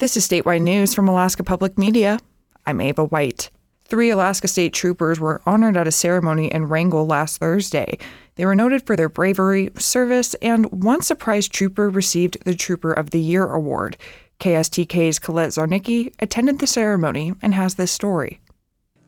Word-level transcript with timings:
This 0.00 0.16
is 0.16 0.26
statewide 0.26 0.62
news 0.62 0.94
from 0.94 1.08
Alaska 1.08 1.44
Public 1.44 1.76
Media. 1.76 2.18
I'm 2.64 2.80
Ava 2.80 3.04
White. 3.04 3.50
Three 3.84 4.08
Alaska 4.08 4.48
State 4.48 4.72
troopers 4.72 5.20
were 5.20 5.42
honored 5.44 5.76
at 5.76 5.86
a 5.86 5.92
ceremony 5.92 6.46
in 6.46 6.68
Wrangell 6.68 7.04
last 7.04 7.36
Thursday. 7.36 7.98
They 8.36 8.46
were 8.46 8.54
noted 8.54 8.86
for 8.86 8.96
their 8.96 9.10
bravery, 9.10 9.68
service, 9.76 10.32
and 10.40 10.72
one 10.72 11.02
surprise 11.02 11.48
trooper 11.48 11.90
received 11.90 12.42
the 12.46 12.54
Trooper 12.54 12.94
of 12.94 13.10
the 13.10 13.20
Year 13.20 13.46
award. 13.52 13.98
KSTK's 14.38 15.18
Colette 15.18 15.50
Zarnicki 15.50 16.14
attended 16.18 16.60
the 16.60 16.66
ceremony 16.66 17.34
and 17.42 17.52
has 17.52 17.74
this 17.74 17.92
story. 17.92 18.40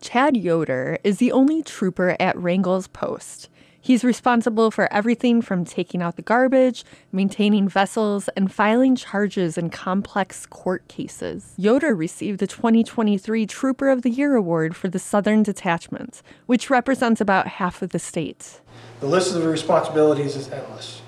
Chad 0.00 0.36
Yoder 0.36 0.98
is 1.04 1.18
the 1.18 1.30
only 1.30 1.62
trooper 1.62 2.16
at 2.18 2.36
Wrangell's 2.36 2.88
post. 2.88 3.48
He's 3.82 4.04
responsible 4.04 4.70
for 4.70 4.92
everything 4.92 5.40
from 5.40 5.64
taking 5.64 6.02
out 6.02 6.16
the 6.16 6.22
garbage, 6.22 6.84
maintaining 7.12 7.66
vessels, 7.66 8.28
and 8.36 8.52
filing 8.52 8.94
charges 8.94 9.56
in 9.56 9.70
complex 9.70 10.44
court 10.44 10.86
cases. 10.86 11.54
Yoder 11.56 11.94
received 11.94 12.40
the 12.40 12.46
2023 12.46 13.46
Trooper 13.46 13.88
of 13.88 14.02
the 14.02 14.10
Year 14.10 14.34
award 14.36 14.76
for 14.76 14.88
the 14.88 14.98
Southern 14.98 15.42
Detachment, 15.42 16.22
which 16.44 16.68
represents 16.68 17.22
about 17.22 17.46
half 17.46 17.80
of 17.80 17.90
the 17.90 17.98
state. 17.98 18.60
The 19.00 19.06
list 19.06 19.34
of 19.34 19.44
responsibilities 19.46 20.36
is 20.36 20.50
endless. 20.50 21.00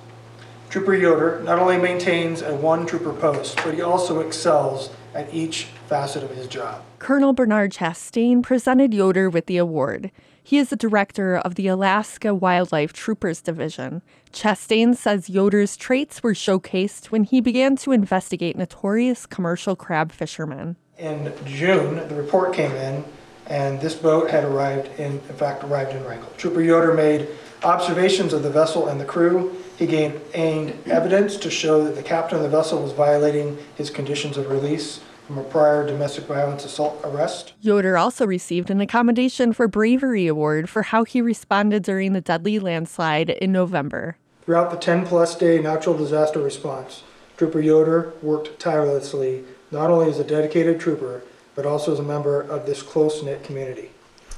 Trooper 0.71 0.95
Yoder 0.95 1.43
not 1.45 1.59
only 1.59 1.77
maintains 1.77 2.41
a 2.41 2.55
one 2.55 2.87
trooper 2.87 3.13
post, 3.13 3.57
but 3.63 3.75
he 3.75 3.83
also 3.83 4.21
excels 4.21 4.89
at 5.15 5.33
each 5.35 5.65
facet 5.87 6.23
of 6.23 6.31
his 6.31 6.47
job. 6.47 6.83
Colonel 6.99 7.35
Bernard 7.35 7.71
Chastain 7.73 8.43
presented 8.43 8.95
Yoder 8.95 9.29
with 9.29 9.45
the 9.45 9.59
award. 9.59 10.11
He 10.45 10.59
is 10.59 10.71
the 10.71 10.77
director 10.77 11.37
of 11.37 11.55
the 11.55 11.69
Alaska 11.69 12.35
Wildlife 12.35 12.93
Troopers 12.93 13.41
Division. 13.41 14.03
Chastain 14.33 14.97
says 14.97 15.31
Yoder's 15.31 15.77
traits 15.77 16.23
were 16.23 16.35
showcased 16.35 17.07
when 17.07 17.25
he 17.25 17.41
began 17.41 17.77
to 17.77 17.93
investigate 17.93 18.57
notorious 18.57 19.25
commercial 19.25 19.77
crab 19.77 20.11
fishermen. 20.11 20.77
In 20.99 21.33
June, 21.47 22.09
the 22.09 22.15
report 22.17 22.55
came 22.55 22.73
in, 22.73 23.05
and 23.47 23.81
this 23.81 23.95
boat 23.95 24.31
had 24.31 24.45
arrived 24.45 24.89
in, 24.99 25.13
in 25.13 25.37
fact, 25.37 25.63
arrived 25.63 25.93
in 25.93 26.05
Wrangell. 26.05 26.33
Trooper 26.37 26.61
Yoder 26.61 26.93
made 26.93 27.29
observations 27.63 28.33
of 28.33 28.43
the 28.43 28.51
vessel 28.51 28.89
and 28.89 29.01
the 29.01 29.05
crew. 29.05 29.57
He 29.79 29.87
gained 29.87 30.21
evidence 30.35 31.37
to 31.37 31.51
show 31.51 31.85
that 31.85 31.95
the 31.95 32.03
captain 32.03 32.39
of 32.39 32.43
the 32.43 32.51
vessel 32.51 32.83
was 32.83 32.93
violating 32.93 33.59
his 33.77 33.91
conditions 33.91 34.37
of 34.37 34.51
release 34.51 35.01
from 35.33 35.47
a 35.47 35.49
prior 35.49 35.87
domestic 35.87 36.25
violence 36.25 36.63
assault 36.63 37.01
arrest. 37.05 37.55
Yoder 37.63 37.97
also 37.97 38.27
received 38.27 38.69
an 38.69 38.83
Accommodation 38.83 39.55
for 39.55 39.67
Bravery 39.67 40.27
Award 40.27 40.69
for 40.69 40.83
how 40.83 41.05
he 41.05 41.23
responded 41.23 41.83
during 41.83 42.13
the 42.13 42.21
deadly 42.21 42.59
landslide 42.59 43.31
in 43.31 43.51
November. 43.51 44.19
Throughout 44.45 44.71
the 44.71 44.77
10 44.77 45.07
plus 45.07 45.35
day 45.35 45.59
natural 45.59 45.97
disaster 45.97 46.39
response, 46.39 47.03
Trooper 47.39 47.61
Yoder 47.61 48.13
worked 48.21 48.61
tirelessly 48.61 49.45
not 49.71 49.91
only 49.91 50.11
as 50.11 50.19
a 50.19 50.25
dedicated 50.25 50.79
trooper, 50.79 51.23
but 51.55 51.65
also 51.65 51.95
as 51.95 51.99
a 51.99 52.03
member 52.03 52.43
of 52.43 52.67
this 52.67 52.83
close 52.83 53.23
knit 53.23 53.43
community. 53.43 53.91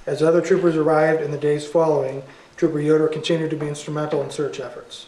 As 0.06 0.23
other 0.23 0.41
troopers 0.41 0.77
arrived 0.77 1.23
in 1.23 1.33
the 1.33 1.39
days 1.39 1.67
following, 1.67 2.23
Trooper 2.56 2.79
Yoder 2.81 3.08
continued 3.08 3.51
to 3.51 3.56
be 3.56 3.67
instrumental 3.67 4.23
in 4.23 4.31
search 4.31 4.61
efforts. 4.61 5.06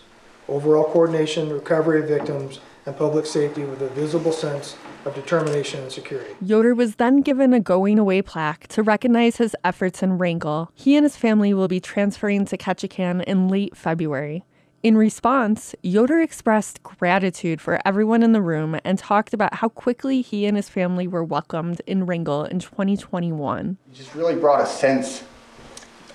Overall 0.49 0.91
coordination, 0.91 1.53
recovery 1.53 2.01
of 2.01 2.09
victims, 2.09 2.59
and 2.85 2.97
public 2.97 3.27
safety 3.27 3.63
with 3.65 3.83
a 3.83 3.89
visible 3.89 4.33
sense 4.33 4.75
of 5.07 5.15
determination 5.15 5.83
and 5.83 5.93
security. 5.93 6.35
Yoder 6.43 6.75
was 6.75 6.97
then 6.97 7.21
given 7.21 7.55
a 7.55 7.61
going 7.61 7.99
away 7.99 8.21
plaque 8.21 8.67
to 8.69 8.83
recognize 8.83 9.37
his 9.37 9.57
efforts 9.65 10.03
in 10.03 10.19
Wrangell. 10.19 10.71
He 10.75 10.97
and 10.97 11.05
his 11.05 11.17
family 11.17 11.55
will 11.55 11.69
be 11.69 11.81
transferring 11.81 12.45
to 12.47 12.59
Ketchikan 12.59 13.23
in 13.25 13.49
late 13.49 13.77
February. 13.77 14.45
In 14.83 14.97
response, 14.97 15.75
Yoder 15.83 16.21
expressed 16.21 16.83
gratitude 16.83 17.61
for 17.61 17.81
everyone 17.85 18.23
in 18.23 18.33
the 18.33 18.43
room 18.43 18.79
and 18.85 18.99
talked 18.99 19.33
about 19.33 19.55
how 19.55 19.69
quickly 19.69 20.23
he 20.23 20.45
and 20.45 20.57
his 20.57 20.69
family 20.69 21.09
were 21.09 21.25
welcomed 21.25 21.81
in 21.87 22.05
Wrangell 22.05 22.45
in 22.45 22.59
2021. 22.59 23.79
He 23.91 23.97
just 23.97 24.15
really 24.15 24.35
brought 24.35 24.61
a 24.61 24.67
sense 24.67 25.25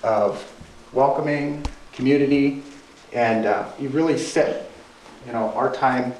of 0.02 0.52
welcoming 0.92 1.64
community, 1.92 2.62
and 3.12 3.46
uh, 3.46 3.70
he 3.72 3.86
really 3.88 4.18
set, 4.18 4.70
you 5.26 5.32
know, 5.32 5.50
our 5.52 5.72
time 5.72 6.14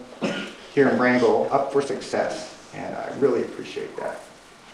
here 0.75 0.89
in 0.89 0.99
Wrangell 0.99 1.49
up 1.51 1.73
for 1.73 1.81
success 1.81 2.62
and 2.75 2.95
I 2.95 3.13
really 3.19 3.43
appreciate 3.43 3.97
that. 3.97 4.21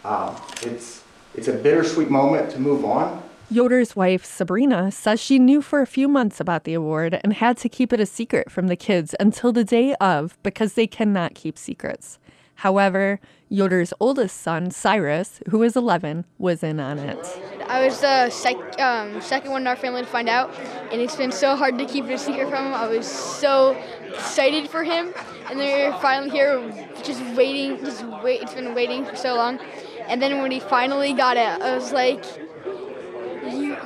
Um, 0.04 0.36
it's 0.62 1.03
it's 1.34 1.48
a 1.48 1.53
bittersweet 1.53 2.10
moment 2.10 2.50
to 2.53 2.59
move 2.59 2.84
on. 2.84 3.22
Yoder's 3.50 3.97
wife, 3.97 4.25
Sabrina, 4.25 4.91
says 4.91 5.20
she 5.20 5.38
knew 5.38 5.62
for 5.62 5.81
a 5.81 5.86
few 5.86 6.06
months 6.06 6.38
about 6.38 6.64
the 6.64 6.75
award 6.75 7.19
and 7.25 7.32
had 7.32 7.56
to 7.58 7.69
keep 7.69 7.92
it 7.94 8.00
a 8.00 8.04
secret 8.04 8.50
from 8.50 8.66
the 8.66 8.76
kids 8.76 9.14
until 9.19 9.53
the 9.53 9.64
day 9.64 9.94
of 9.94 10.37
because 10.42 10.75
they 10.75 10.87
cannot 10.87 11.34
keep 11.34 11.56
secrets. 11.56 12.19
However, 12.58 13.20
Yoder's 13.48 13.92
oldest 14.00 14.41
son, 14.41 14.72
Cyrus, 14.72 15.38
who 15.50 15.62
is 15.62 15.76
11, 15.76 16.24
was 16.38 16.64
in 16.64 16.80
on 16.80 16.98
it. 16.98 17.16
I 17.69 17.86
was 17.86 18.00
the 18.00 18.30
sec- 18.30 18.80
um, 18.80 19.20
second 19.20 19.52
one 19.52 19.62
in 19.62 19.69
our 19.69 19.76
family 19.76 20.02
to 20.02 20.08
find 20.08 20.28
out, 20.28 20.52
and 20.91 21.00
it's 21.00 21.14
been 21.14 21.30
so 21.30 21.54
hard 21.54 21.78
to 21.78 21.86
keep 21.86 22.06
it 22.06 22.14
a 22.14 22.19
secret 22.19 22.50
from 22.50 22.66
him. 22.66 22.74
I 22.74 22.88
was 22.88 23.06
so 23.06 23.80
excited 24.08 24.69
for 24.69 24.82
him, 24.82 25.14
and 25.48 25.60
are 25.60 26.00
finally 26.00 26.30
here, 26.30 26.60
just 27.04 27.22
waiting, 27.36 27.78
just 27.78 28.04
wait. 28.24 28.42
It's 28.42 28.54
been 28.54 28.75
waiting 28.75 29.04
for 29.04 29.14
so 29.14 29.36
long, 29.36 29.60
and 30.08 30.20
then 30.20 30.42
when 30.42 30.50
he 30.50 30.58
finally 30.58 31.12
got 31.12 31.36
it, 31.36 31.62
I 31.62 31.76
was 31.76 31.92
like, 31.92 32.25
"You, 33.52 33.76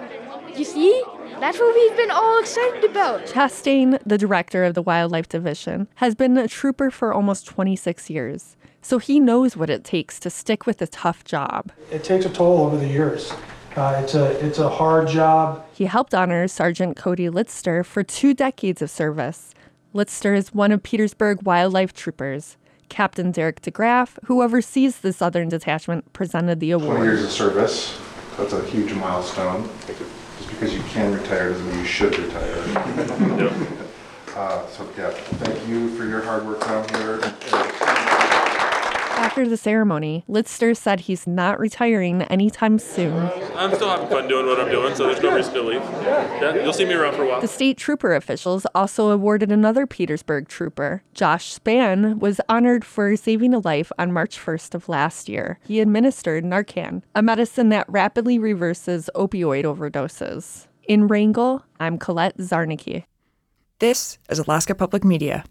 you 0.56 0.65
see." 0.65 1.04
That's 1.42 1.58
what 1.58 1.75
we've 1.75 1.97
been 1.97 2.12
all 2.12 2.38
excited 2.38 2.84
about. 2.84 3.26
Chastain, 3.26 3.98
the 4.06 4.16
director 4.16 4.62
of 4.62 4.75
the 4.75 4.82
Wildlife 4.82 5.28
Division, 5.28 5.88
has 5.97 6.14
been 6.14 6.38
a 6.38 6.47
trooper 6.47 6.88
for 6.88 7.12
almost 7.12 7.47
26 7.47 8.08
years 8.08 8.56
so 8.82 8.98
he 8.98 9.20
knows 9.20 9.56
what 9.56 9.70
it 9.70 9.84
takes 9.84 10.19
to 10.20 10.28
stick 10.28 10.66
with 10.66 10.82
a 10.82 10.86
tough 10.86 11.25
job. 11.25 11.72
It 11.91 12.04
takes 12.04 12.26
a 12.26 12.30
toll 12.30 12.66
over 12.66 12.76
the 12.76 12.88
years. 12.88 13.32
Uh, 13.76 14.00
it's 14.03 14.14
a 14.14 14.44
it's 14.44 14.58
a 14.58 14.69
hard 14.69 15.08
job. 15.08 15.64
He 15.72 15.86
helped 15.86 16.14
honor 16.14 16.47
Sergeant 16.47 16.97
Cody 16.97 17.28
Litster 17.28 17.86
for 17.86 18.03
two 18.03 18.34
decades 18.34 18.82
of 18.82 18.91
service. 18.91 19.54
Litster 19.94 20.36
is 20.36 20.53
one 20.53 20.72
of 20.72 20.82
Petersburg 20.82 21.42
wildlife 21.42 21.92
troopers. 21.92 22.56
Captain 22.88 23.30
Derek 23.32 23.62
DeGraff, 23.62 24.19
who 24.26 24.42
oversees 24.42 24.98
the 24.98 25.14
Southern 25.14 25.48
Detachment, 25.48 26.12
presented 26.12 26.60
the 26.60 26.72
award. 26.72 26.97
20 26.97 27.04
years 27.04 27.24
of 27.24 27.30
service. 27.30 27.98
That's 28.36 28.53
a 28.53 28.62
huge 28.66 28.92
milestone. 28.92 29.69
Just 30.42 30.54
because 30.54 30.75
you 30.75 30.82
can 30.82 31.14
retire 31.14 31.50
doesn't 31.50 31.69
mean 31.69 31.78
you 31.78 31.84
should 31.84 32.19
retire. 32.19 32.56
uh, 34.34 34.66
so 34.66 34.88
yeah, 34.98 35.10
thank 35.10 35.69
you 35.69 35.97
for 35.97 36.04
your 36.04 36.20
hard 36.20 36.44
work 36.44 36.58
down 36.62 36.88
here. 36.88 37.72
After 39.32 39.48
the 39.48 39.56
ceremony, 39.56 40.26
Litster 40.28 40.76
said 40.76 41.00
he's 41.00 41.26
not 41.26 41.59
retiring 41.59 42.20
anytime 42.25 42.78
soon. 42.78 43.31
I'm 43.56 43.75
still 43.75 43.88
having 43.88 44.09
fun 44.09 44.28
doing 44.28 44.44
what 44.44 44.60
I'm 44.60 44.70
doing, 44.70 44.94
so 44.94 45.06
there's 45.06 45.22
no 45.22 45.34
reason 45.34 45.54
to 45.54 45.62
leave. 45.62 45.81
Yeah, 45.81 46.62
you'll 46.62 46.75
see 46.75 46.84
me 46.84 46.93
around 46.93 47.15
for 47.15 47.22
a 47.22 47.28
while. 47.28 47.41
The 47.41 47.48
state 47.48 47.78
trooper 47.78 48.15
officials 48.15 48.66
also 48.75 49.09
awarded 49.09 49.50
another 49.50 49.87
Petersburg 49.87 50.48
trooper. 50.48 51.03
Josh 51.15 51.59
Spann 51.59 52.19
was 52.19 52.42
honored 52.47 52.84
for 52.84 53.16
saving 53.16 53.54
a 53.54 53.60
life 53.60 53.91
on 53.98 54.12
March 54.12 54.38
1st 54.38 54.75
of 54.75 54.91
last 54.91 55.31
year. 55.31 55.59
He 55.65 55.81
administered 55.81 56.44
Narcan, 56.44 57.00
a 57.15 57.22
medicine 57.22 57.71
that 57.71 57.88
rapidly 57.88 58.38
reverses 58.38 59.09
opioid 59.15 59.65
overdoses. 59.65 60.66
In 60.87 61.09
Wrangell, 61.09 61.65
I'm 61.81 61.97
Colette 61.97 62.37
Zarnicki. 62.37 63.04
This 63.78 64.19
is 64.28 64.41
Alaska 64.41 64.75
Public 64.75 65.04
Media. 65.04 65.42